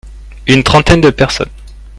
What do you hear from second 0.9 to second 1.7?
de personnes.